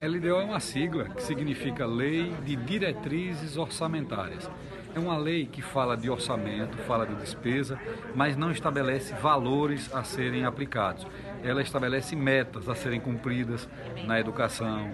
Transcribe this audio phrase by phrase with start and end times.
[0.00, 4.48] LDO é uma sigla que significa Lei de Diretrizes Orçamentárias.
[4.94, 7.80] É uma lei que fala de orçamento, fala de despesa,
[8.14, 11.04] mas não estabelece valores a serem aplicados.
[11.42, 13.68] Ela estabelece metas a serem cumpridas
[14.06, 14.88] na educação,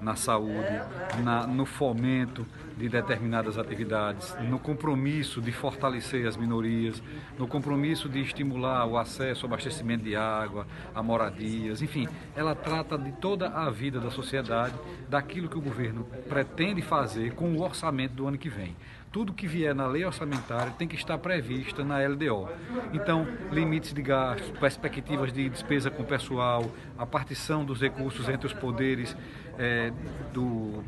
[0.00, 0.80] na saúde,
[1.22, 7.02] na, no fomento de determinadas atividades, no compromisso de fortalecer as minorias,
[7.36, 12.96] no compromisso de estimular o acesso ao abastecimento de água, a moradias, enfim, ela trata
[12.96, 14.74] de toda a vida da sociedade,
[15.08, 18.76] daquilo que o governo pretende fazer com o orçamento do ano que vem.
[19.10, 22.48] Tudo que vier na lei orçamentária tem que estar prevista na LDO.
[22.92, 28.52] Então, limites de gastos, perspectivas de despesa com pessoal, a partição dos recursos entre os
[28.52, 29.16] poderes
[29.58, 29.92] é,
[30.32, 30.84] do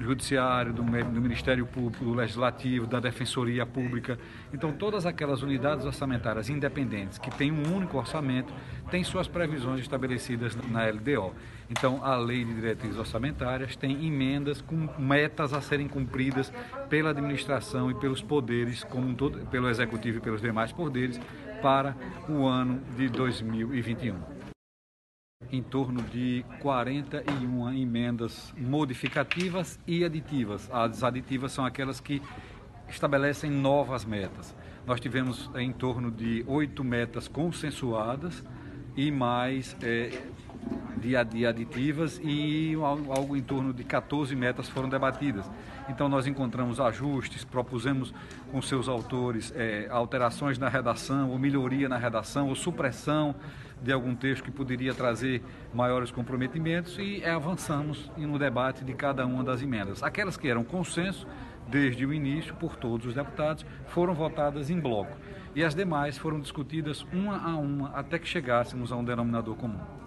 [0.00, 4.18] Judiciário, do, do, Ministério Público, do Legislativo, da Defensoria Pública.
[4.52, 8.52] Então, todas aquelas unidades orçamentárias independentes que têm um único orçamento
[8.90, 11.34] têm suas previsões estabelecidas na LDO.
[11.68, 16.52] Então, a Lei de Diretrizes Orçamentárias tem emendas com metas a serem cumpridas
[16.88, 21.20] pela administração e pelos poderes, como todo, pelo Executivo e pelos demais poderes,
[21.60, 21.94] para
[22.28, 24.39] o ano de 2021
[25.52, 30.68] em torno de 41 emendas modificativas e aditivas.
[30.72, 32.22] As aditivas são aquelas que
[32.88, 34.54] estabelecem novas metas.
[34.86, 38.44] Nós tivemos em torno de oito metas consensuadas
[38.96, 40.22] e mais é,
[41.00, 45.50] de, de aditivas e algo em torno de 14 metas foram debatidas.
[45.88, 48.14] Então nós encontramos ajustes, propusemos
[48.50, 53.34] com seus autores é, alterações na redação, ou melhoria na redação, ou supressão
[53.82, 59.42] de algum texto que poderia trazer maiores comprometimentos e avançamos no debate de cada uma
[59.42, 60.02] das emendas.
[60.02, 61.26] Aquelas que eram consenso
[61.68, 65.16] desde o início por todos os deputados foram votadas em bloco
[65.54, 70.00] e as demais foram discutidas uma a uma até que chegássemos a um denominador comum.